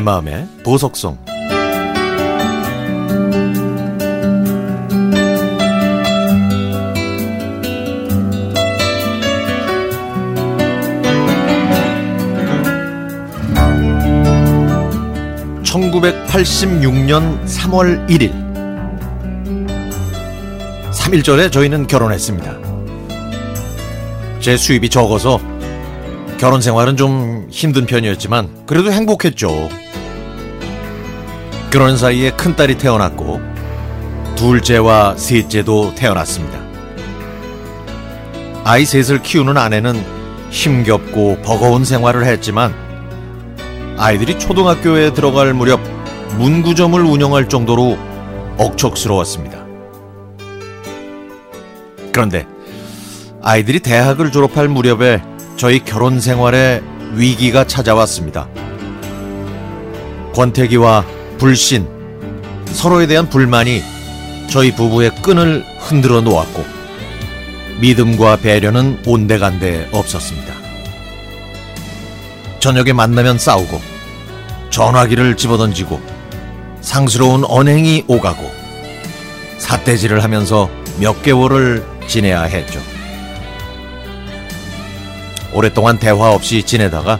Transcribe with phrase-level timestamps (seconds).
[0.00, 1.18] 마음의 보석성
[15.62, 18.32] (1986년 3월 1일)
[20.92, 22.56] 3일 전에 저희는 결혼했습니다.
[24.40, 25.38] 제 수입이 적어서
[26.42, 29.68] 결혼 생활은 좀 힘든 편이었지만 그래도 행복했죠.
[31.70, 33.40] 그런 사이에 큰딸이 태어났고
[34.34, 36.58] 둘째와 셋째도 태어났습니다.
[38.64, 40.04] 아이 셋을 키우는 아내는
[40.50, 42.74] 힘겹고 버거운 생활을 했지만
[43.96, 45.80] 아이들이 초등학교에 들어갈 무렵
[46.38, 47.96] 문구점을 운영할 정도로
[48.58, 49.64] 억척스러웠습니다.
[52.10, 52.48] 그런데
[53.40, 55.22] 아이들이 대학을 졸업할 무렵에
[55.56, 56.82] 저희 결혼 생활에
[57.14, 58.48] 위기가 찾아왔습니다.
[60.34, 61.04] 권태기와
[61.38, 61.86] 불신,
[62.66, 63.82] 서로에 대한 불만이
[64.50, 66.64] 저희 부부의 끈을 흔들어 놓았고
[67.80, 70.54] 믿음과 배려는 온데간데 없었습니다.
[72.60, 73.80] 저녁에 만나면 싸우고
[74.70, 76.00] 전화기를 집어던지고
[76.80, 78.50] 상스러운 언행이 오가고
[79.58, 82.80] 삿대질을 하면서 몇 개월을 지내야 했죠.
[85.52, 87.18] 오랫동안 대화 없이 지내다가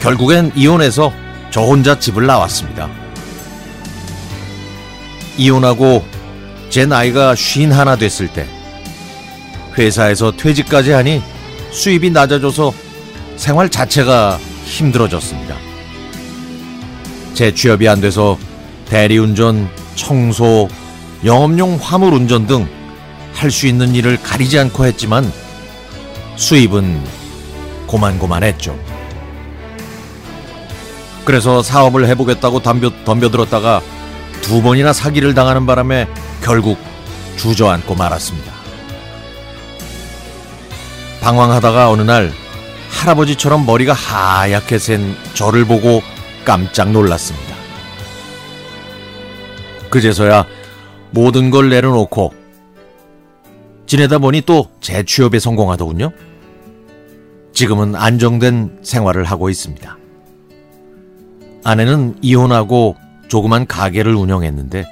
[0.00, 1.12] 결국엔 이혼해서
[1.50, 2.90] 저 혼자 집을 나왔습니다.
[5.36, 6.04] 이혼하고
[6.70, 8.46] 제 나이가 쉰 하나 됐을 때
[9.76, 11.22] 회사에서 퇴직까지 하니
[11.70, 12.72] 수입이 낮아져서
[13.36, 15.56] 생활 자체가 힘들어졌습니다.
[17.34, 18.38] 제 취업이 안 돼서
[18.88, 20.68] 대리운전, 청소,
[21.24, 22.84] 영업용 화물 운전 등
[23.34, 25.30] 할 수 있는 일을 가리지 않고 했지만
[26.36, 27.02] 수입은
[27.86, 28.78] 고만고만했죠.
[31.24, 33.80] 그래서 사업을 해보겠다고 덤벼, 덤벼들었다가
[34.42, 36.06] 두 번이나 사기를 당하는 바람에
[36.42, 36.78] 결국
[37.36, 38.52] 주저앉고 말았습니다.
[41.22, 42.30] 방황하다가 어느 날
[42.90, 46.02] 할아버지처럼 머리가 하얗게 센 저를 보고
[46.44, 47.54] 깜짝 놀랐습니다.
[49.88, 50.44] 그제서야
[51.10, 52.34] 모든 걸 내려놓고
[53.86, 56.12] 지내다 보니 또 재취업에 성공하더군요.
[57.54, 59.96] 지금은 안정된 생활을 하고 있습니다.
[61.62, 62.96] 아내는 이혼하고
[63.28, 64.84] 조그만 가게를 운영했는데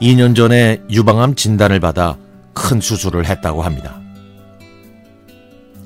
[0.00, 2.16] 2년 전에 유방암 진단을 받아
[2.52, 4.00] 큰 수술을 했다고 합니다.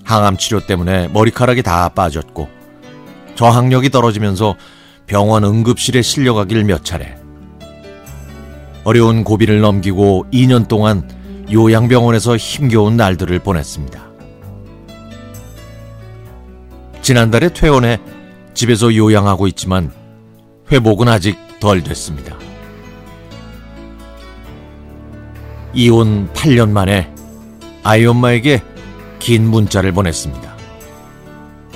[0.05, 2.49] 항암 치료 때문에 머리카락이 다 빠졌고
[3.37, 4.57] 저항력이 떨어지면서
[5.07, 7.17] 병원 응급실에 실려가길 몇 차례.
[8.85, 11.09] 어려운 고비를 넘기고 2년 동안
[11.53, 14.08] 요양병원에서 힘겨운 날들을 보냈습니다.
[17.09, 17.99] 지난달에 퇴원해
[18.53, 19.91] 집에서 요양하고 있지만
[20.71, 22.37] 회복은 아직 덜 됐습니다.
[25.73, 27.11] 이혼 8년 만에
[27.83, 28.63] 아이 엄마에게
[29.21, 30.55] 긴 문자를 보냈습니다.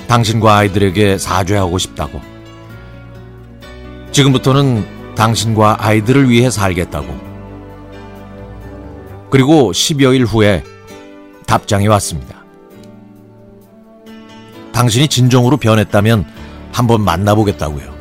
[0.07, 2.21] 당신과 아이들에게 사죄하고 싶다고.
[4.11, 7.07] 지금부터는 당신과 아이들을 위해 살겠다고.
[9.31, 10.63] 그리고 10여일 후에
[11.47, 12.42] 답장이 왔습니다.
[14.73, 16.25] 당신이 진정으로 변했다면
[16.73, 17.93] 한번 만나보겠다고요.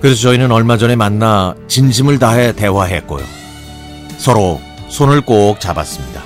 [0.00, 3.22] 그래서 저희는 얼마 전에 만나 진심을 다해 대화했고요.
[4.16, 6.22] 서로 손을 꼭 잡았습니다.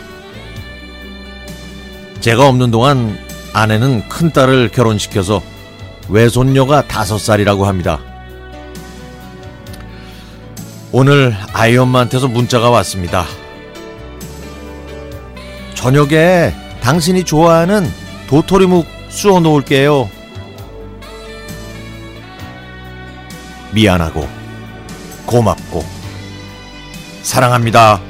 [2.20, 3.18] 제가 없는 동안
[3.52, 5.42] 아내는 큰딸을 결혼시켜서
[6.08, 8.00] 외손녀가 다섯 살이라고 합니다.
[10.92, 13.24] 오늘 아이 엄마한테서 문자가 왔습니다.
[15.74, 16.54] 저녁에
[16.84, 17.90] 당신이 좋아하는
[18.28, 20.10] 도토리묵 쑤어 놓을게요.
[23.72, 24.28] 미안하고
[25.24, 25.82] 고맙고
[27.22, 28.02] 사랑합니다.